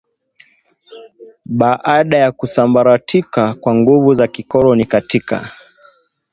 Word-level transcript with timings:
baada 1.45 2.17
ya 2.17 2.31
kusambaratika 2.31 3.53
kwa 3.53 3.75
nguvu 3.75 4.13
za 4.13 4.27
kikoloni 4.27 4.85
katika 4.85 5.51